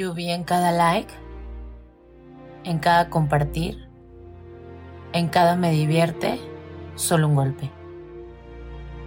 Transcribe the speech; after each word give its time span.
Yo 0.00 0.14
vi 0.14 0.30
en 0.30 0.44
cada 0.44 0.72
like, 0.72 1.12
en 2.64 2.78
cada 2.78 3.10
compartir, 3.10 3.86
en 5.12 5.28
cada 5.28 5.56
me 5.56 5.72
divierte, 5.72 6.40
solo 6.94 7.28
un 7.28 7.34
golpe. 7.34 7.70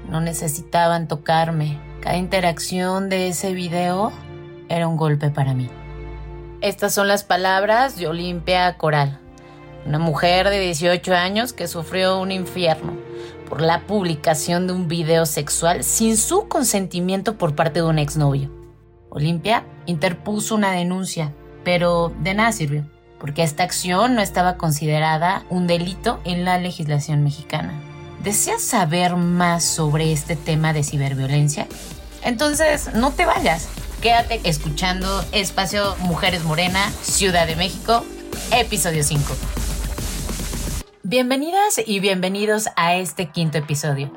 No 0.08 0.21
necesitaban 0.21 1.08
tocarme. 1.08 1.80
Cada 2.00 2.18
interacción 2.18 3.09
de 3.09 3.30
ese 3.30 3.54
video 3.54 4.12
era 4.70 4.88
un 4.88 4.95
golpe 4.95 5.32
para 5.32 5.55
mí. 5.55 5.68
Estas 6.62 6.94
son 6.94 7.07
las 7.07 7.23
palabras 7.23 7.98
de 7.98 8.07
Olimpia 8.07 8.78
Coral, 8.78 9.20
una 9.88 9.98
mujer 9.98 10.48
de 10.52 10.60
18 10.60 11.16
años 11.16 11.54
que 11.54 11.68
sufrió 11.68 12.20
un 12.20 12.32
infierno 12.32 12.94
por 13.50 13.62
la 13.62 13.88
publicación 13.88 14.68
de 14.68 14.73
un 14.73 14.88
video 14.88 15.26
sexual 15.26 15.84
sin 15.84 16.18
su 16.18 16.48
consentimiento 16.48 17.40
por 17.40 17.55
parte 17.55 17.80
de 17.80 17.88
un 17.88 17.98
exnovio. 17.98 18.62
Olimpia 19.13 19.63
interpuso 19.85 20.55
una 20.55 20.72
denuncia, 20.72 21.31
pero 21.63 22.12
de 22.21 22.34
nada 22.34 22.52
sirvió, 22.52 22.84
porque 23.20 23.44
esta 23.44 23.63
acción 23.63 24.16
no 24.16 24.21
estaba 24.21 24.58
considerada 24.58 25.45
un 25.49 25.67
delito 25.67 26.20
en 26.26 26.45
la 26.45 26.58
legislación 26.58 27.23
mexicana. 27.23 27.73
¿Deseas 28.23 28.63
saber 28.63 29.16
más 29.16 29.63
sobre 29.63 30.12
este 30.12 30.35
tema 30.35 30.73
de 30.73 30.84
ciberviolencia? 30.84 31.68
Entonces, 32.23 32.94
no 32.95 33.12
te 33.12 33.26
vayas. 33.26 33.68
Quédate 34.02 34.41
escuchando 34.45 35.23
Espacio 35.32 35.95
Mujeres 35.99 36.43
Morena, 36.43 36.90
Ciudad 37.02 37.45
de 37.45 37.55
México, 37.55 38.04
episodio 38.52 39.04
5. 39.04 39.23
Bienvenidas 41.04 41.82
y 41.85 41.99
bienvenidos 41.99 42.70
a 42.76 42.95
este 42.95 43.30
quinto 43.30 43.59
episodio. 43.59 44.12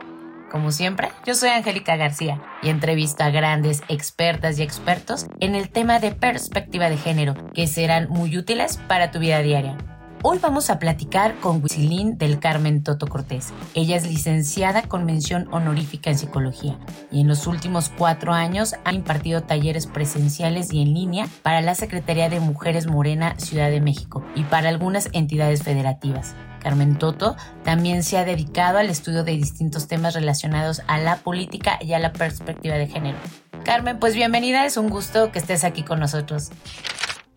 Como 0.57 0.73
siempre, 0.73 1.11
yo 1.27 1.35
soy 1.35 1.51
Angélica 1.51 1.97
García 1.97 2.41
y 2.63 2.71
entrevisto 2.71 3.23
a 3.23 3.29
grandes 3.29 3.83
expertas 3.91 4.59
y 4.59 4.63
expertos 4.63 5.27
en 5.39 5.55
el 5.55 5.69
tema 5.69 5.99
de 5.99 6.13
perspectiva 6.13 6.89
de 6.89 6.97
género 6.97 7.35
que 7.53 7.67
serán 7.67 8.09
muy 8.09 8.39
útiles 8.39 8.79
para 8.89 9.11
tu 9.11 9.19
vida 9.19 9.41
diaria. 9.41 9.77
Hoy 10.23 10.39
vamos 10.39 10.71
a 10.71 10.79
platicar 10.79 11.39
con 11.41 11.63
Wisilín 11.63 12.17
del 12.17 12.39
Carmen 12.39 12.83
Toto 12.83 13.07
Cortés. 13.07 13.53
Ella 13.75 13.97
es 13.97 14.07
licenciada 14.07 14.81
con 14.81 15.05
mención 15.05 15.47
honorífica 15.53 16.09
en 16.09 16.17
psicología 16.17 16.79
y 17.13 17.21
en 17.21 17.29
los 17.29 17.47
últimos 17.47 17.91
cuatro 17.91 18.33
años 18.33 18.77
ha 18.87 18.95
impartido 18.95 19.43
talleres 19.43 19.87
presenciales 19.87 20.73
y 20.73 20.81
en 20.81 20.95
línea 20.95 21.29
para 21.43 21.61
la 21.61 21.75
Secretaría 21.75 22.31
de 22.31 22.41
Mujeres 22.41 22.87
Morena 22.87 23.39
Ciudad 23.39 23.69
de 23.69 23.83
México 23.83 24.25
y 24.35 24.45
para 24.45 24.71
algunas 24.71 25.11
entidades 25.13 25.63
federativas. 25.63 26.35
Carmen 26.67 26.99
Toto 26.99 27.37
también 27.63 28.03
se 28.03 28.19
ha 28.19 28.25
dedicado 28.25 28.79
al 28.79 28.91
estudio 28.91 29.23
de 29.23 29.31
distintos 29.31 29.87
temas 29.87 30.15
relacionados 30.15 30.83
a 30.89 30.99
la 30.99 31.19
política 31.19 31.79
y 31.81 31.93
a 31.93 32.01
la 32.01 32.13
perspectiva 32.13 32.75
de 32.75 32.89
género. 32.89 33.17
Carmen, 33.65 34.01
pues 34.01 34.17
bienvenida, 34.17 34.67
es 34.67 34.77
un 34.77 34.91
gusto 34.91 35.31
que 35.31 35.39
estés 35.39 35.63
aquí 35.63 35.85
con 35.85 36.01
nosotros. 36.01 36.51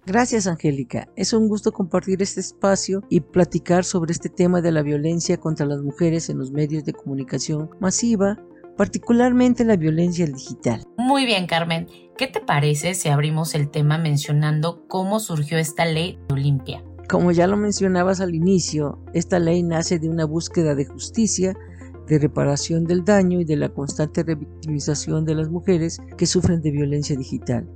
Gracias, 0.07 0.47
Angélica. 0.47 1.09
Es 1.15 1.33
un 1.33 1.47
gusto 1.47 1.71
compartir 1.71 2.23
este 2.23 2.39
espacio 2.39 3.03
y 3.07 3.19
platicar 3.19 3.83
sobre 3.83 4.13
este 4.13 4.29
tema 4.29 4.61
de 4.61 4.71
la 4.71 4.81
violencia 4.81 5.37
contra 5.37 5.67
las 5.67 5.83
mujeres 5.83 6.31
en 6.31 6.39
los 6.39 6.51
medios 6.51 6.83
de 6.83 6.93
comunicación 6.93 7.69
masiva, 7.79 8.35
particularmente 8.77 9.63
la 9.63 9.75
violencia 9.75 10.25
digital. 10.25 10.81
Muy 10.97 11.27
bien, 11.27 11.45
Carmen. 11.45 11.85
¿Qué 12.17 12.25
te 12.25 12.39
parece 12.39 12.95
si 12.95 13.09
abrimos 13.09 13.53
el 13.53 13.69
tema 13.69 13.99
mencionando 13.99 14.87
cómo 14.87 15.19
surgió 15.19 15.59
esta 15.59 15.85
ley 15.85 16.17
de 16.29 16.33
Olimpia? 16.33 16.83
Como 17.09 17.31
ya 17.31 17.47
lo 17.47 17.57
mencionabas 17.57 18.21
al 18.21 18.35
inicio, 18.35 18.99
esta 19.15 19.39
ley 19.39 19.63
nace 19.63 19.97
de 19.97 20.07
una 20.07 20.25
búsqueda 20.25 20.75
de 20.75 20.85
justicia, 20.85 21.57
de 22.05 22.19
reparación 22.19 22.83
del 22.83 23.03
daño 23.03 23.39
y 23.39 23.45
de 23.45 23.55
la 23.55 23.69
constante 23.69 24.21
revictimización 24.21 25.25
de 25.25 25.33
las 25.33 25.49
mujeres 25.49 25.99
que 26.17 26.27
sufren 26.27 26.61
de 26.61 26.69
violencia 26.69 27.15
digital. 27.15 27.67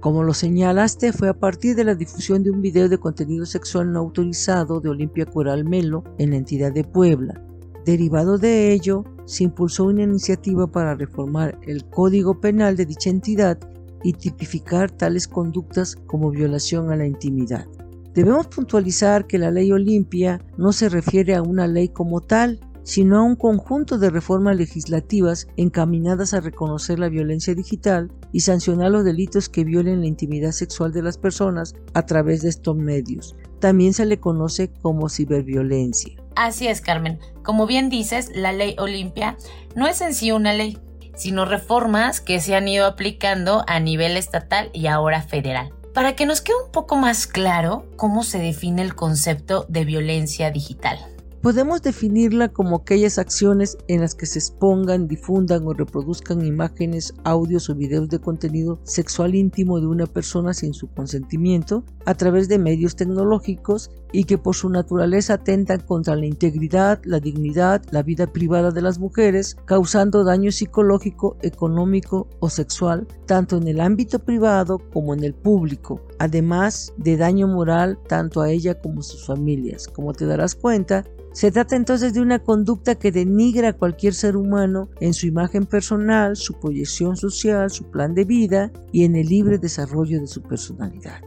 Como 0.00 0.22
lo 0.22 0.34
señalaste, 0.34 1.14
fue 1.14 1.30
a 1.30 1.38
partir 1.38 1.76
de 1.76 1.84
la 1.84 1.94
difusión 1.94 2.42
de 2.42 2.50
un 2.50 2.60
video 2.60 2.90
de 2.90 2.98
contenido 2.98 3.46
sexual 3.46 3.90
no 3.90 4.00
autorizado 4.00 4.80
de 4.80 4.90
Olimpia 4.90 5.24
Coral 5.24 5.64
Melo 5.64 6.04
en 6.18 6.30
la 6.32 6.36
entidad 6.36 6.70
de 6.70 6.84
Puebla. 6.84 7.42
Derivado 7.86 8.36
de 8.36 8.70
ello, 8.74 9.02
se 9.24 9.44
impulsó 9.44 9.84
una 9.84 10.02
iniciativa 10.02 10.66
para 10.70 10.94
reformar 10.94 11.58
el 11.66 11.86
Código 11.86 12.38
Penal 12.38 12.76
de 12.76 12.84
dicha 12.84 13.08
entidad 13.08 13.58
y 14.04 14.12
tipificar 14.12 14.90
tales 14.90 15.26
conductas 15.26 15.96
como 16.06 16.30
violación 16.30 16.92
a 16.92 16.96
la 16.96 17.06
intimidad. 17.06 17.66
Debemos 18.14 18.48
puntualizar 18.48 19.26
que 19.26 19.38
la 19.38 19.50
ley 19.50 19.70
Olimpia 19.72 20.40
no 20.56 20.72
se 20.72 20.88
refiere 20.88 21.34
a 21.34 21.42
una 21.42 21.66
ley 21.66 21.88
como 21.88 22.20
tal, 22.20 22.60
sino 22.88 23.18
a 23.18 23.22
un 23.22 23.36
conjunto 23.36 23.98
de 23.98 24.08
reformas 24.08 24.56
legislativas 24.56 25.46
encaminadas 25.58 26.32
a 26.32 26.40
reconocer 26.40 26.98
la 26.98 27.10
violencia 27.10 27.54
digital 27.54 28.10
y 28.32 28.40
sancionar 28.40 28.90
los 28.90 29.04
delitos 29.04 29.50
que 29.50 29.62
violen 29.62 30.00
la 30.00 30.06
intimidad 30.06 30.52
sexual 30.52 30.92
de 30.92 31.02
las 31.02 31.18
personas 31.18 31.74
a 31.92 32.06
través 32.06 32.40
de 32.40 32.48
estos 32.48 32.76
medios. 32.76 33.36
También 33.60 33.92
se 33.92 34.06
le 34.06 34.20
conoce 34.20 34.72
como 34.80 35.10
ciberviolencia. 35.10 36.14
Así 36.34 36.66
es, 36.66 36.80
Carmen. 36.80 37.18
Como 37.42 37.66
bien 37.66 37.90
dices, 37.90 38.30
la 38.34 38.52
ley 38.52 38.74
Olimpia 38.78 39.36
no 39.76 39.86
es 39.86 40.00
en 40.00 40.14
sí 40.14 40.32
una 40.32 40.54
ley, 40.54 40.78
sino 41.14 41.44
reformas 41.44 42.22
que 42.22 42.40
se 42.40 42.54
han 42.54 42.68
ido 42.68 42.86
aplicando 42.86 43.64
a 43.66 43.80
nivel 43.80 44.16
estatal 44.16 44.70
y 44.72 44.86
ahora 44.86 45.20
federal. 45.20 45.74
Para 45.98 46.14
que 46.14 46.26
nos 46.26 46.40
quede 46.40 46.54
un 46.64 46.70
poco 46.70 46.94
más 46.94 47.26
claro 47.26 47.84
cómo 47.96 48.22
se 48.22 48.38
define 48.38 48.82
el 48.82 48.94
concepto 48.94 49.66
de 49.68 49.84
violencia 49.84 50.52
digital. 50.52 50.96
Podemos 51.42 51.82
definirla 51.82 52.50
como 52.50 52.76
aquellas 52.76 53.18
acciones 53.18 53.76
en 53.88 54.02
las 54.02 54.14
que 54.14 54.26
se 54.26 54.38
expongan, 54.38 55.08
difundan 55.08 55.66
o 55.66 55.72
reproduzcan 55.72 56.46
imágenes, 56.46 57.14
audios 57.24 57.68
o 57.68 57.74
videos 57.74 58.08
de 58.10 58.20
contenido 58.20 58.78
sexual 58.84 59.34
íntimo 59.34 59.80
de 59.80 59.88
una 59.88 60.06
persona 60.06 60.54
sin 60.54 60.72
su 60.72 60.86
consentimiento 60.86 61.82
a 62.06 62.14
través 62.14 62.48
de 62.48 62.60
medios 62.60 62.94
tecnológicos 62.94 63.90
y 64.12 64.24
que 64.24 64.38
por 64.38 64.54
su 64.54 64.68
naturaleza 64.68 65.34
atentan 65.34 65.80
contra 65.80 66.16
la 66.16 66.26
integridad, 66.26 67.00
la 67.04 67.20
dignidad, 67.20 67.82
la 67.90 68.02
vida 68.02 68.26
privada 68.26 68.70
de 68.70 68.82
las 68.82 68.98
mujeres, 68.98 69.56
causando 69.64 70.24
daño 70.24 70.50
psicológico, 70.50 71.36
económico 71.42 72.28
o 72.40 72.48
sexual, 72.48 73.06
tanto 73.26 73.56
en 73.56 73.68
el 73.68 73.80
ámbito 73.80 74.18
privado 74.18 74.78
como 74.92 75.14
en 75.14 75.24
el 75.24 75.34
público, 75.34 76.00
además 76.18 76.92
de 76.96 77.16
daño 77.16 77.46
moral 77.46 77.98
tanto 78.08 78.40
a 78.40 78.50
ella 78.50 78.80
como 78.80 79.00
a 79.00 79.04
sus 79.04 79.26
familias. 79.26 79.88
Como 79.88 80.12
te 80.12 80.26
darás 80.26 80.54
cuenta, 80.54 81.04
se 81.32 81.52
trata 81.52 81.76
entonces 81.76 82.14
de 82.14 82.20
una 82.20 82.40
conducta 82.40 82.96
que 82.96 83.12
denigra 83.12 83.68
a 83.68 83.72
cualquier 83.72 84.14
ser 84.14 84.36
humano 84.36 84.88
en 85.00 85.14
su 85.14 85.26
imagen 85.26 85.66
personal, 85.66 86.36
su 86.36 86.54
proyección 86.54 87.16
social, 87.16 87.70
su 87.70 87.84
plan 87.84 88.14
de 88.14 88.24
vida 88.24 88.72
y 88.92 89.04
en 89.04 89.14
el 89.14 89.28
libre 89.28 89.58
desarrollo 89.58 90.20
de 90.20 90.26
su 90.26 90.42
personalidad. 90.42 91.20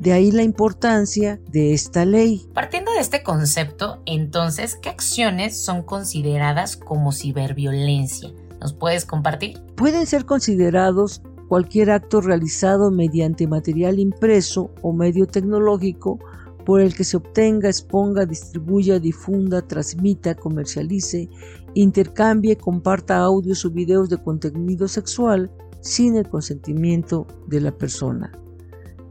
De 0.00 0.12
ahí 0.12 0.30
la 0.30 0.42
importancia 0.42 1.40
de 1.50 1.72
esta 1.72 2.04
ley. 2.04 2.46
Partiendo 2.52 2.92
de 2.92 3.00
este 3.00 3.22
concepto, 3.22 4.02
entonces, 4.04 4.76
¿qué 4.76 4.90
acciones 4.90 5.58
son 5.58 5.82
consideradas 5.82 6.76
como 6.76 7.12
ciberviolencia? 7.12 8.30
¿Nos 8.60 8.74
puedes 8.74 9.04
compartir? 9.06 9.60
Pueden 9.74 10.06
ser 10.06 10.26
considerados 10.26 11.22
cualquier 11.48 11.90
acto 11.90 12.20
realizado 12.20 12.90
mediante 12.90 13.46
material 13.46 13.98
impreso 13.98 14.70
o 14.82 14.92
medio 14.92 15.26
tecnológico 15.26 16.18
por 16.64 16.80
el 16.80 16.94
que 16.94 17.04
se 17.04 17.16
obtenga, 17.16 17.68
exponga, 17.68 18.26
distribuya, 18.26 18.98
difunda, 18.98 19.62
transmita, 19.62 20.34
comercialice, 20.34 21.28
intercambie, 21.74 22.56
comparta 22.56 23.18
audios 23.18 23.64
o 23.64 23.70
videos 23.70 24.08
de 24.10 24.18
contenido 24.18 24.88
sexual 24.88 25.50
sin 25.80 26.16
el 26.16 26.28
consentimiento 26.28 27.26
de 27.46 27.60
la 27.60 27.70
persona. 27.70 28.32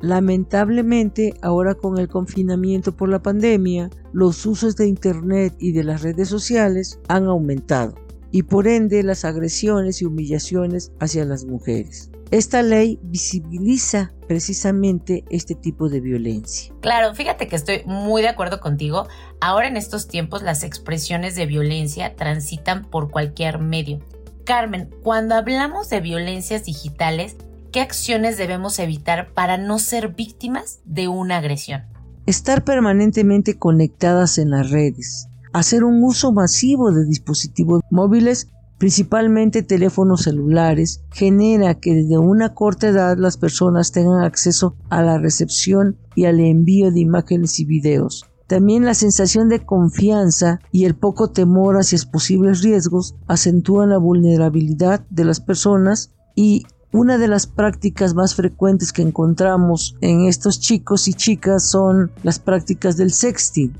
Lamentablemente, 0.01 1.33
ahora 1.41 1.75
con 1.75 1.97
el 1.97 2.07
confinamiento 2.07 2.95
por 2.95 3.09
la 3.09 3.21
pandemia, 3.21 3.89
los 4.13 4.45
usos 4.45 4.75
de 4.75 4.87
Internet 4.87 5.55
y 5.59 5.71
de 5.71 5.83
las 5.83 6.01
redes 6.01 6.29
sociales 6.29 6.99
han 7.07 7.25
aumentado 7.25 7.95
y 8.31 8.43
por 8.43 8.67
ende 8.67 9.01
las 9.03 9.23
agresiones 9.23 10.01
y 10.01 10.05
humillaciones 10.05 10.91
hacia 10.99 11.23
las 11.23 11.45
mujeres. 11.45 12.11
Esta 12.31 12.63
ley 12.63 12.99
visibiliza 13.03 14.11
precisamente 14.27 15.23
este 15.29 15.55
tipo 15.55 15.89
de 15.89 16.01
violencia. 16.01 16.73
Claro, 16.81 17.13
fíjate 17.13 17.47
que 17.47 17.55
estoy 17.55 17.83
muy 17.85 18.21
de 18.23 18.27
acuerdo 18.27 18.59
contigo. 18.59 19.07
Ahora 19.39 19.67
en 19.67 19.77
estos 19.77 20.07
tiempos 20.07 20.41
las 20.41 20.63
expresiones 20.63 21.35
de 21.35 21.45
violencia 21.45 22.15
transitan 22.15 22.83
por 22.83 23.11
cualquier 23.11 23.59
medio. 23.59 23.99
Carmen, 24.43 24.89
cuando 25.01 25.35
hablamos 25.35 25.89
de 25.89 26.01
violencias 26.01 26.65
digitales, 26.65 27.37
¿qué 27.75 27.81
acciones 27.81 28.37
debemos 28.37 28.79
evitar 28.79 29.33
para 29.33 29.57
no 29.57 29.79
ser 29.79 30.15
víctimas 30.15 30.79
de 30.85 31.09
una 31.09 31.39
agresión? 31.39 31.81
Estar 32.25 32.63
permanentemente 32.63 33.59
conectadas 33.59 34.37
en 34.37 34.51
las 34.51 34.69
redes, 34.69 35.27
hacer 35.51 35.83
un 35.83 36.01
uso 36.01 36.31
masivo 36.31 36.93
de 36.93 37.03
dispositivos 37.03 37.81
móviles 37.89 38.47
principalmente 38.77 39.61
teléfonos 39.61 40.21
celulares, 40.21 41.01
genera 41.11 41.73
que 41.73 41.93
desde 41.95 42.17
una 42.17 42.53
corta 42.53 42.87
edad 42.87 43.17
las 43.17 43.35
personas 43.35 43.91
tengan 43.91 44.23
acceso 44.23 44.77
a 44.89 45.01
la 45.01 45.17
recepción 45.17 45.97
y 46.15 46.25
al 46.25 46.39
envío 46.39 46.91
de 46.91 47.01
imágenes 47.01 47.59
y 47.59 47.65
videos. 47.65 48.23
También 48.47 48.85
la 48.85 48.93
sensación 48.93 49.49
de 49.49 49.65
confianza 49.65 50.61
y 50.71 50.85
el 50.85 50.95
poco 50.95 51.31
temor 51.31 51.75
hacia 51.75 51.99
posibles 52.09 52.61
riesgos 52.61 53.15
acentúan 53.27 53.89
la 53.89 53.97
vulnerabilidad 53.97 55.05
de 55.09 55.25
las 55.25 55.41
personas 55.41 56.13
y 56.35 56.65
Una 56.95 57.17
de 57.17 57.27
las 57.27 57.45
prácticas 57.45 58.13
más 58.15 58.35
frecuentes 58.35 58.93
que 58.93 59.01
encontramos 59.01 59.97
en 59.99 60.27
estos 60.27 60.61
chicos 60.61 61.09
y 61.09 61.13
chicas 61.13 61.69
son 61.69 62.09
las 62.23 62.39
prácticas 62.39 62.95
del 62.95 63.11
sexting. 63.11 63.73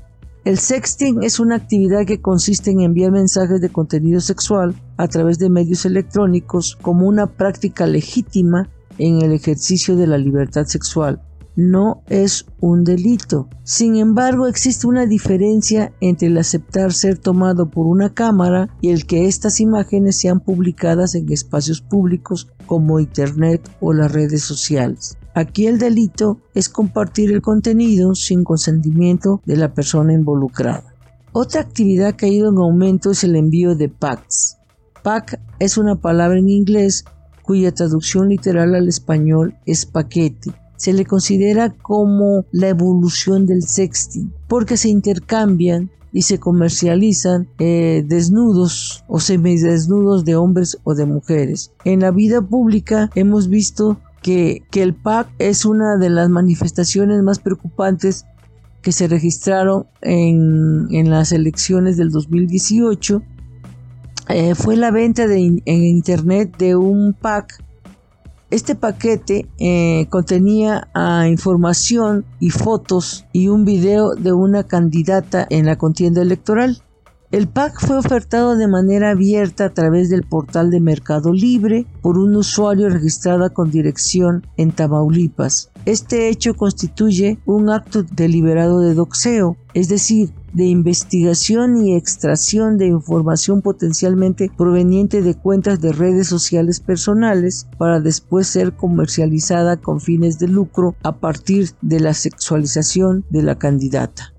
El 0.44 0.58
sexting 0.58 1.22
es 1.22 1.40
una 1.40 1.56
actividad 1.56 2.04
que 2.04 2.20
consiste 2.20 2.72
en 2.72 2.82
enviar 2.82 3.12
mensajes 3.12 3.62
de 3.62 3.70
contenido 3.70 4.20
sexual 4.20 4.74
a 4.98 5.08
través 5.08 5.38
de 5.38 5.48
medios 5.48 5.86
electrónicos 5.86 6.76
como 6.82 7.06
una 7.06 7.26
práctica 7.26 7.86
legítima 7.86 8.68
en 8.98 9.22
el 9.22 9.32
ejercicio 9.32 9.96
de 9.96 10.08
la 10.08 10.18
libertad 10.18 10.66
sexual. 10.66 11.22
No 11.56 12.02
es 12.08 12.44
un 12.60 12.84
delito. 12.84 13.48
Sin 13.64 13.96
embargo, 13.96 14.46
existe 14.46 14.86
una 14.86 15.06
diferencia 15.06 15.94
entre 16.02 16.28
el 16.28 16.36
aceptar 16.36 16.92
ser 16.92 17.16
tomado 17.16 17.70
por 17.70 17.86
una 17.86 18.12
cámara 18.12 18.68
y 18.82 18.90
el 18.90 19.06
que 19.06 19.24
estas 19.24 19.58
imágenes 19.60 20.20
sean 20.20 20.40
publicadas 20.40 21.14
en 21.14 21.32
espacios 21.32 21.80
públicos 21.80 22.48
como 22.66 23.00
Internet 23.00 23.66
o 23.80 23.94
las 23.94 24.12
redes 24.12 24.42
sociales. 24.42 25.16
Aquí 25.34 25.66
el 25.66 25.78
delito 25.78 26.42
es 26.54 26.68
compartir 26.68 27.32
el 27.32 27.40
contenido 27.40 28.14
sin 28.14 28.44
consentimiento 28.44 29.40
de 29.46 29.56
la 29.56 29.72
persona 29.72 30.12
involucrada. 30.12 30.94
Otra 31.32 31.62
actividad 31.62 32.16
que 32.16 32.26
ha 32.26 32.30
ido 32.30 32.50
en 32.50 32.58
aumento 32.58 33.12
es 33.12 33.24
el 33.24 33.34
envío 33.34 33.74
de 33.74 33.88
packs. 33.88 34.58
Pack 35.02 35.40
es 35.58 35.78
una 35.78 35.96
palabra 35.96 36.38
en 36.38 36.50
inglés 36.50 37.06
cuya 37.42 37.72
traducción 37.72 38.28
literal 38.28 38.74
al 38.74 38.88
español 38.88 39.56
es 39.64 39.86
paquete. 39.86 40.52
Se 40.76 40.92
le 40.92 41.04
considera 41.04 41.70
como 41.70 42.44
la 42.52 42.68
evolución 42.68 43.46
del 43.46 43.62
sexting, 43.62 44.32
porque 44.48 44.76
se 44.76 44.88
intercambian 44.88 45.90
y 46.12 46.22
se 46.22 46.38
comercializan 46.38 47.48
eh, 47.58 48.02
desnudos 48.06 49.04
o 49.06 49.20
semidesnudos 49.20 50.24
de 50.24 50.36
hombres 50.36 50.78
o 50.84 50.94
de 50.94 51.04
mujeres. 51.04 51.72
En 51.84 52.00
la 52.00 52.10
vida 52.10 52.40
pública 52.40 53.10
hemos 53.14 53.48
visto 53.48 53.98
que, 54.22 54.62
el 54.72 54.94
PAC 54.94 55.28
es 55.38 55.64
una 55.64 55.98
de 55.98 56.10
las 56.10 56.28
manifestaciones 56.28 57.22
más 57.22 57.38
preocupantes 57.38 58.24
que 58.82 58.92
se 58.92 59.08
registraron 59.08 59.86
en, 60.00 61.10
las 61.10 61.32
elecciones 61.32 61.96
del 61.96 62.10
2018 62.10 63.22
eh, 64.28 64.54
fue 64.56 64.76
la 64.76 64.90
venta 64.90 65.28
de 65.28 65.62
en 65.64 65.84
internet 65.84 66.56
de 66.56 66.74
un 66.74 67.12
pack. 67.12 67.62
Este 68.56 68.74
paquete 68.74 69.46
eh, 69.58 70.06
contenía 70.08 70.88
ah, 70.94 71.28
información 71.28 72.24
y 72.40 72.48
fotos 72.48 73.26
y 73.30 73.48
un 73.48 73.66
video 73.66 74.14
de 74.14 74.32
una 74.32 74.64
candidata 74.64 75.46
en 75.50 75.66
la 75.66 75.76
contienda 75.76 76.22
electoral. 76.22 76.82
El 77.30 77.48
pack 77.48 77.78
fue 77.86 77.98
ofertado 77.98 78.56
de 78.56 78.66
manera 78.66 79.10
abierta 79.10 79.66
a 79.66 79.74
través 79.74 80.08
del 80.08 80.22
portal 80.22 80.70
de 80.70 80.80
Mercado 80.80 81.34
Libre 81.34 81.84
por 82.00 82.16
un 82.16 82.34
usuario 82.34 82.88
registrado 82.88 83.52
con 83.52 83.70
dirección 83.70 84.46
en 84.56 84.72
Tamaulipas. 84.72 85.70
Este 85.84 86.30
hecho 86.30 86.54
constituye 86.54 87.38
un 87.44 87.68
acto 87.68 88.04
deliberado 88.04 88.80
de 88.80 88.94
doxeo, 88.94 89.58
es 89.74 89.90
decir, 89.90 90.32
de 90.56 90.64
investigación 90.64 91.84
y 91.84 91.94
extracción 91.94 92.78
de 92.78 92.86
información 92.86 93.60
potencialmente 93.60 94.50
proveniente 94.56 95.20
de 95.20 95.34
cuentas 95.34 95.82
de 95.82 95.92
redes 95.92 96.28
sociales 96.28 96.80
personales 96.80 97.68
para 97.76 98.00
después 98.00 98.46
ser 98.46 98.74
comercializada 98.74 99.76
con 99.76 100.00
fines 100.00 100.38
de 100.38 100.48
lucro 100.48 100.96
a 101.02 101.16
partir 101.16 101.72
de 101.82 102.00
la 102.00 102.14
sexualización 102.14 103.26
de 103.28 103.42
la 103.42 103.58
candidata. 103.58 104.32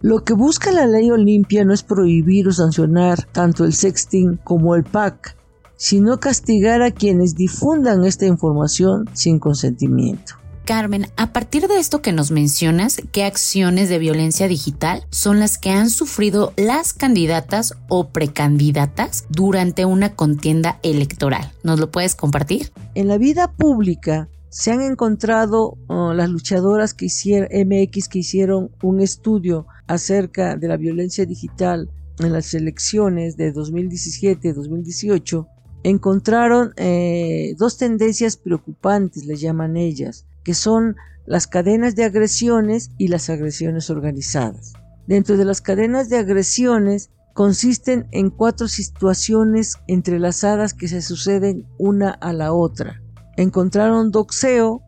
Lo 0.00 0.24
que 0.24 0.34
busca 0.34 0.72
la 0.72 0.88
ley 0.88 1.12
Olimpia 1.12 1.64
no 1.64 1.72
es 1.72 1.84
prohibir 1.84 2.48
o 2.48 2.52
sancionar 2.52 3.24
tanto 3.30 3.64
el 3.64 3.72
sexting 3.72 4.40
como 4.42 4.74
el 4.74 4.82
PAC, 4.82 5.36
sino 5.76 6.18
castigar 6.18 6.82
a 6.82 6.90
quienes 6.90 7.36
difundan 7.36 8.04
esta 8.04 8.26
información 8.26 9.08
sin 9.12 9.38
consentimiento. 9.38 10.34
Carmen, 10.66 11.06
a 11.16 11.32
partir 11.32 11.68
de 11.68 11.78
esto 11.78 12.02
que 12.02 12.12
nos 12.12 12.32
mencionas, 12.32 13.00
¿qué 13.12 13.22
acciones 13.22 13.88
de 13.88 14.00
violencia 14.00 14.48
digital 14.48 15.06
son 15.10 15.38
las 15.38 15.58
que 15.58 15.70
han 15.70 15.90
sufrido 15.90 16.52
las 16.56 16.92
candidatas 16.92 17.74
o 17.88 18.08
precandidatas 18.08 19.26
durante 19.30 19.84
una 19.84 20.16
contienda 20.16 20.80
electoral? 20.82 21.52
¿Nos 21.62 21.78
lo 21.78 21.92
puedes 21.92 22.16
compartir? 22.16 22.72
En 22.96 23.06
la 23.06 23.16
vida 23.16 23.52
pública, 23.52 24.28
se 24.48 24.72
han 24.72 24.80
encontrado 24.80 25.78
uh, 25.86 26.12
las 26.12 26.28
luchadoras 26.30 26.94
que 26.94 27.06
hicieron 27.06 27.48
MX 27.52 28.08
que 28.08 28.18
hicieron 28.18 28.72
un 28.82 29.00
estudio 29.00 29.68
acerca 29.86 30.56
de 30.56 30.66
la 30.66 30.76
violencia 30.76 31.26
digital 31.26 31.88
en 32.18 32.32
las 32.32 32.54
elecciones 32.54 33.36
de 33.36 33.54
2017-2018 33.54 35.46
encontraron 35.84 36.72
eh, 36.76 37.54
dos 37.56 37.78
tendencias 37.78 38.36
preocupantes, 38.36 39.26
le 39.26 39.36
llaman 39.36 39.76
ellas, 39.76 40.26
que 40.46 40.54
son 40.54 40.94
las 41.26 41.48
cadenas 41.48 41.96
de 41.96 42.04
agresiones 42.04 42.92
y 42.98 43.08
las 43.08 43.28
agresiones 43.30 43.90
organizadas. 43.90 44.74
Dentro 45.08 45.36
de 45.36 45.44
las 45.44 45.60
cadenas 45.60 46.08
de 46.08 46.18
agresiones 46.18 47.10
consisten 47.34 48.06
en 48.12 48.30
cuatro 48.30 48.68
situaciones 48.68 49.74
entrelazadas 49.88 50.72
que 50.72 50.86
se 50.86 51.02
suceden 51.02 51.66
una 51.78 52.10
a 52.10 52.32
la 52.32 52.52
otra 52.52 53.02
encontraron 53.36 54.12
doxeo, 54.12 54.82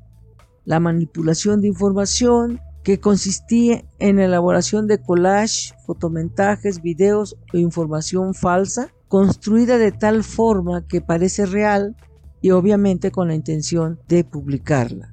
la 0.65 0.81
manipulación 0.81 1.61
de 1.61 1.69
información, 1.69 2.61
que 2.83 3.01
consistía 3.01 3.85
en 3.99 4.17
la 4.17 4.25
elaboración 4.25 4.87
de 4.87 5.03
collage, 5.03 5.75
fotomentajes, 5.87 6.81
videos 6.81 7.37
o 7.53 7.59
información 7.59 8.33
falsa, 8.33 8.89
construida 9.09 9.77
de 9.77 9.93
tal 9.93 10.25
forma 10.25 10.87
que 10.87 11.01
parece 11.01 11.47
real 11.47 11.97
y 12.41 12.53
obviamente 12.53 13.11
con 13.11 13.29
la 13.29 13.35
intención 13.35 13.99
de 14.09 14.25
publicarla. 14.25 15.11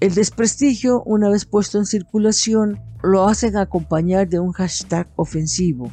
El 0.00 0.14
desprestigio, 0.14 1.02
una 1.04 1.28
vez 1.28 1.44
puesto 1.44 1.78
en 1.78 1.86
circulación, 1.86 2.80
lo 3.02 3.26
hacen 3.26 3.56
acompañar 3.56 4.28
de 4.28 4.38
un 4.38 4.52
hashtag 4.52 5.08
ofensivo, 5.16 5.90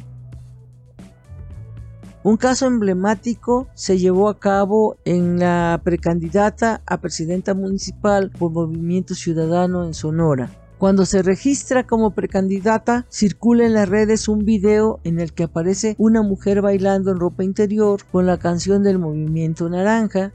un 2.26 2.38
caso 2.38 2.66
emblemático 2.66 3.68
se 3.74 3.98
llevó 3.98 4.28
a 4.28 4.40
cabo 4.40 4.96
en 5.04 5.38
la 5.38 5.80
precandidata 5.84 6.82
a 6.84 7.00
presidenta 7.00 7.54
municipal 7.54 8.32
por 8.36 8.50
Movimiento 8.50 9.14
Ciudadano 9.14 9.84
en 9.84 9.94
Sonora. 9.94 10.50
Cuando 10.78 11.06
se 11.06 11.22
registra 11.22 11.86
como 11.86 12.16
precandidata, 12.16 13.06
circula 13.10 13.64
en 13.64 13.74
las 13.74 13.88
redes 13.88 14.26
un 14.26 14.44
video 14.44 14.98
en 15.04 15.20
el 15.20 15.34
que 15.34 15.44
aparece 15.44 15.94
una 15.98 16.22
mujer 16.22 16.62
bailando 16.62 17.12
en 17.12 17.20
ropa 17.20 17.44
interior 17.44 18.00
con 18.10 18.26
la 18.26 18.38
canción 18.38 18.82
del 18.82 18.98
Movimiento 18.98 19.68
Naranja. 19.68 20.32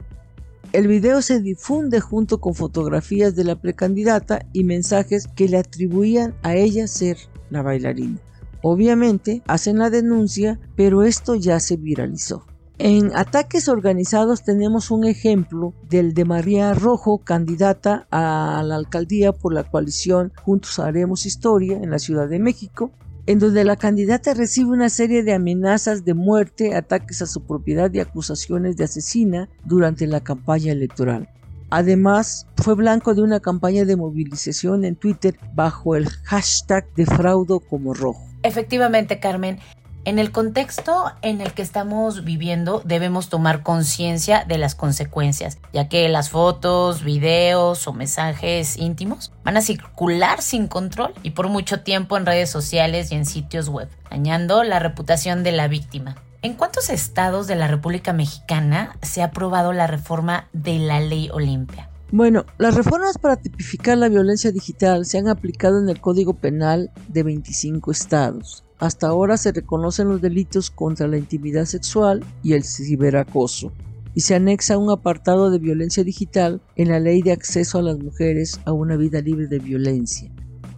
El 0.72 0.88
video 0.88 1.20
se 1.20 1.40
difunde 1.40 2.00
junto 2.00 2.40
con 2.40 2.54
fotografías 2.54 3.36
de 3.36 3.44
la 3.44 3.60
precandidata 3.60 4.46
y 4.54 4.64
mensajes 4.64 5.28
que 5.36 5.46
le 5.46 5.58
atribuían 5.58 6.34
a 6.42 6.54
ella 6.54 6.86
ser 6.86 7.18
la 7.50 7.60
bailarina. 7.60 8.18
Obviamente 8.62 9.42
hacen 9.46 9.76
la 9.76 9.90
denuncia, 9.90 10.58
pero 10.74 11.02
esto 11.02 11.34
ya 11.34 11.60
se 11.60 11.76
viralizó. 11.76 12.46
En 12.78 13.14
ataques 13.14 13.68
organizados 13.68 14.44
tenemos 14.44 14.90
un 14.90 15.04
ejemplo 15.04 15.74
del 15.90 16.14
de 16.14 16.24
María 16.24 16.72
Rojo, 16.72 17.18
candidata 17.18 18.06
a 18.10 18.62
la 18.64 18.76
alcaldía 18.76 19.34
por 19.34 19.52
la 19.52 19.64
coalición 19.64 20.32
Juntos 20.42 20.78
Haremos 20.78 21.26
Historia 21.26 21.76
en 21.82 21.90
la 21.90 21.98
Ciudad 21.98 22.30
de 22.30 22.38
México, 22.38 22.92
en 23.26 23.38
donde 23.38 23.64
la 23.64 23.76
candidata 23.76 24.34
recibe 24.34 24.70
una 24.70 24.88
serie 24.88 25.22
de 25.22 25.32
amenazas 25.32 26.04
de 26.04 26.14
muerte, 26.14 26.74
ataques 26.74 27.22
a 27.22 27.26
su 27.26 27.44
propiedad 27.44 27.92
y 27.92 28.00
acusaciones 28.00 28.76
de 28.76 28.84
asesina 28.84 29.48
durante 29.64 30.06
la 30.06 30.20
campaña 30.20 30.72
electoral. 30.72 31.28
Además, 31.70 32.46
fue 32.56 32.74
blanco 32.74 33.14
de 33.14 33.22
una 33.22 33.40
campaña 33.40 33.84
de 33.84 33.96
movilización 33.96 34.84
en 34.84 34.96
Twitter 34.96 35.38
bajo 35.54 35.96
el 35.96 36.08
hashtag 36.08 36.86
defraudo 36.94 37.60
como 37.60 37.94
rojo. 37.94 38.26
Efectivamente, 38.42 39.20
Carmen. 39.20 39.58
En 40.04 40.18
el 40.18 40.32
contexto 40.32 41.12
en 41.22 41.40
el 41.40 41.52
que 41.52 41.62
estamos 41.62 42.24
viviendo 42.24 42.82
debemos 42.84 43.28
tomar 43.28 43.62
conciencia 43.62 44.44
de 44.44 44.58
las 44.58 44.74
consecuencias, 44.74 45.58
ya 45.72 45.88
que 45.88 46.08
las 46.08 46.28
fotos, 46.28 47.04
videos 47.04 47.86
o 47.86 47.92
mensajes 47.92 48.76
íntimos 48.76 49.30
van 49.44 49.56
a 49.56 49.60
circular 49.60 50.42
sin 50.42 50.66
control 50.66 51.14
y 51.22 51.30
por 51.30 51.48
mucho 51.48 51.82
tiempo 51.82 52.16
en 52.16 52.26
redes 52.26 52.50
sociales 52.50 53.12
y 53.12 53.14
en 53.14 53.26
sitios 53.26 53.68
web, 53.68 53.88
dañando 54.10 54.64
la 54.64 54.80
reputación 54.80 55.44
de 55.44 55.52
la 55.52 55.68
víctima. 55.68 56.16
¿En 56.42 56.54
cuántos 56.54 56.90
estados 56.90 57.46
de 57.46 57.54
la 57.54 57.68
República 57.68 58.12
Mexicana 58.12 58.96
se 59.02 59.22
ha 59.22 59.26
aprobado 59.26 59.72
la 59.72 59.86
reforma 59.86 60.48
de 60.52 60.80
la 60.80 60.98
ley 60.98 61.30
Olimpia? 61.32 61.88
Bueno, 62.10 62.44
las 62.58 62.74
reformas 62.74 63.18
para 63.18 63.36
tipificar 63.36 63.96
la 63.96 64.08
violencia 64.08 64.50
digital 64.50 65.06
se 65.06 65.18
han 65.18 65.28
aplicado 65.28 65.78
en 65.78 65.88
el 65.88 66.00
Código 66.00 66.34
Penal 66.34 66.90
de 67.06 67.22
25 67.22 67.92
estados. 67.92 68.64
Hasta 68.82 69.06
ahora 69.06 69.36
se 69.36 69.52
reconocen 69.52 70.08
los 70.08 70.20
delitos 70.20 70.68
contra 70.68 71.06
la 71.06 71.16
intimidad 71.16 71.66
sexual 71.66 72.24
y 72.42 72.54
el 72.54 72.64
ciberacoso, 72.64 73.70
y 74.12 74.22
se 74.22 74.34
anexa 74.34 74.76
un 74.76 74.90
apartado 74.90 75.52
de 75.52 75.60
violencia 75.60 76.02
digital 76.02 76.60
en 76.74 76.88
la 76.88 76.98
Ley 76.98 77.22
de 77.22 77.30
Acceso 77.30 77.78
a 77.78 77.82
las 77.82 78.00
Mujeres 78.00 78.58
a 78.64 78.72
una 78.72 78.96
vida 78.96 79.20
libre 79.20 79.46
de 79.46 79.60
violencia. 79.60 80.32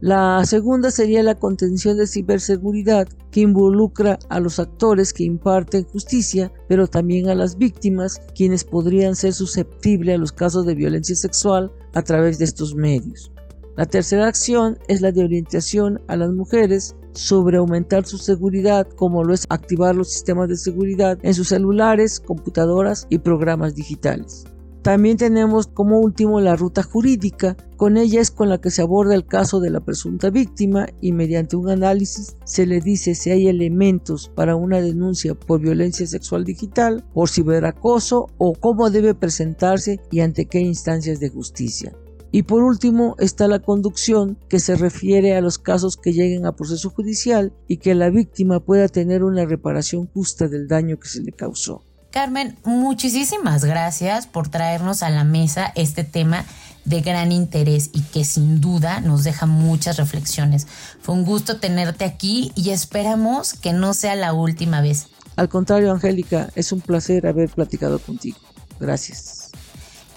La 0.00 0.44
segunda 0.46 0.90
sería 0.90 1.22
la 1.22 1.36
contención 1.36 1.96
de 1.96 2.08
ciberseguridad, 2.08 3.06
que 3.30 3.42
involucra 3.42 4.18
a 4.30 4.40
los 4.40 4.58
actores 4.58 5.12
que 5.12 5.22
imparten 5.22 5.84
justicia, 5.84 6.52
pero 6.66 6.88
también 6.88 7.28
a 7.28 7.36
las 7.36 7.56
víctimas, 7.56 8.20
quienes 8.34 8.64
podrían 8.64 9.14
ser 9.14 9.32
susceptibles 9.32 10.16
a 10.16 10.18
los 10.18 10.32
casos 10.32 10.66
de 10.66 10.74
violencia 10.74 11.14
sexual 11.14 11.70
a 11.94 12.02
través 12.02 12.36
de 12.40 12.46
estos 12.46 12.74
medios. 12.74 13.30
La 13.76 13.86
tercera 13.86 14.26
acción 14.26 14.76
es 14.88 15.00
la 15.02 15.12
de 15.12 15.22
orientación 15.22 16.02
a 16.08 16.16
las 16.16 16.32
mujeres 16.32 16.96
sobre 17.12 17.58
aumentar 17.58 18.06
su 18.06 18.18
seguridad, 18.18 18.86
como 18.96 19.24
lo 19.24 19.34
es 19.34 19.46
activar 19.48 19.94
los 19.94 20.12
sistemas 20.12 20.48
de 20.48 20.56
seguridad 20.56 21.18
en 21.22 21.34
sus 21.34 21.48
celulares, 21.48 22.20
computadoras 22.20 23.06
y 23.10 23.18
programas 23.18 23.74
digitales. 23.74 24.44
También 24.82 25.18
tenemos 25.18 25.66
como 25.66 26.00
último 26.00 26.40
la 26.40 26.56
ruta 26.56 26.82
jurídica, 26.82 27.54
con 27.76 27.98
ella 27.98 28.20
es 28.22 28.30
con 28.30 28.48
la 28.48 28.62
que 28.62 28.70
se 28.70 28.80
aborda 28.80 29.14
el 29.14 29.26
caso 29.26 29.60
de 29.60 29.68
la 29.68 29.80
presunta 29.80 30.30
víctima 30.30 30.86
y 31.02 31.12
mediante 31.12 31.56
un 31.56 31.68
análisis 31.68 32.36
se 32.44 32.66
le 32.66 32.80
dice 32.80 33.14
si 33.14 33.30
hay 33.30 33.48
elementos 33.48 34.30
para 34.34 34.56
una 34.56 34.80
denuncia 34.80 35.34
por 35.34 35.60
violencia 35.60 36.06
sexual 36.06 36.44
digital, 36.44 37.04
por 37.12 37.28
ciberacoso 37.28 38.28
o 38.38 38.54
cómo 38.54 38.88
debe 38.88 39.14
presentarse 39.14 40.00
y 40.10 40.20
ante 40.20 40.46
qué 40.46 40.60
instancias 40.60 41.20
de 41.20 41.28
justicia. 41.28 41.92
Y 42.32 42.42
por 42.42 42.62
último 42.62 43.16
está 43.18 43.48
la 43.48 43.58
conducción, 43.58 44.38
que 44.48 44.60
se 44.60 44.76
refiere 44.76 45.36
a 45.36 45.40
los 45.40 45.58
casos 45.58 45.96
que 45.96 46.12
lleguen 46.12 46.46
a 46.46 46.52
proceso 46.52 46.90
judicial 46.90 47.52
y 47.66 47.78
que 47.78 47.94
la 47.94 48.10
víctima 48.10 48.60
pueda 48.60 48.88
tener 48.88 49.24
una 49.24 49.44
reparación 49.44 50.06
justa 50.06 50.48
del 50.48 50.68
daño 50.68 50.98
que 50.98 51.08
se 51.08 51.22
le 51.22 51.32
causó. 51.32 51.84
Carmen, 52.12 52.56
muchísimas 52.64 53.64
gracias 53.64 54.26
por 54.26 54.48
traernos 54.48 55.02
a 55.02 55.10
la 55.10 55.22
mesa 55.22 55.72
este 55.76 56.02
tema 56.02 56.44
de 56.84 57.02
gran 57.02 57.30
interés 57.30 57.90
y 57.92 58.02
que 58.02 58.24
sin 58.24 58.60
duda 58.60 59.00
nos 59.00 59.22
deja 59.22 59.46
muchas 59.46 59.96
reflexiones. 59.96 60.66
Fue 61.00 61.14
un 61.14 61.24
gusto 61.24 61.58
tenerte 61.58 62.04
aquí 62.04 62.52
y 62.56 62.70
esperamos 62.70 63.54
que 63.54 63.72
no 63.72 63.94
sea 63.94 64.16
la 64.16 64.32
última 64.32 64.80
vez. 64.80 65.08
Al 65.36 65.48
contrario, 65.48 65.92
Angélica, 65.92 66.50
es 66.54 66.72
un 66.72 66.80
placer 66.80 67.26
haber 67.26 67.48
platicado 67.48 67.98
contigo. 67.98 68.38
Gracias. 68.80 69.50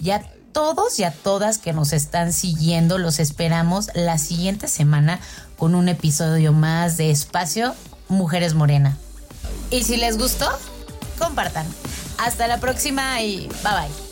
Y 0.00 0.10
a 0.10 0.22
todos 0.54 0.98
y 0.98 1.04
a 1.04 1.10
todas 1.10 1.58
que 1.58 1.74
nos 1.74 1.92
están 1.92 2.32
siguiendo, 2.32 2.96
los 2.96 3.18
esperamos 3.20 3.90
la 3.94 4.16
siguiente 4.16 4.68
semana 4.68 5.20
con 5.58 5.74
un 5.74 5.90
episodio 5.90 6.54
más 6.54 6.96
de 6.96 7.10
Espacio 7.10 7.74
Mujeres 8.08 8.54
Morena. 8.54 8.96
Y 9.70 9.82
si 9.82 9.98
les 9.98 10.16
gustó, 10.16 10.48
compartan. 11.18 11.66
Hasta 12.18 12.46
la 12.46 12.60
próxima 12.60 13.20
y 13.20 13.48
bye 13.62 13.72
bye. 13.72 14.04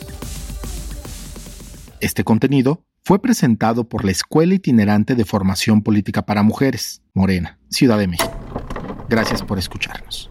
Este 2.01 2.23
contenido 2.23 2.83
fue 3.03 3.21
presentado 3.21 3.85
por 3.85 4.03
la 4.03 4.11
Escuela 4.11 4.53
Itinerante 4.53 5.15
de 5.15 5.25
Formación 5.25 5.81
Política 5.81 6.25
para 6.25 6.43
Mujeres, 6.43 7.01
Morena, 7.13 7.57
Ciudad 7.69 7.97
de 7.97 8.07
México. 8.07 8.33
Gracias 9.09 9.41
por 9.41 9.57
escucharnos. 9.57 10.29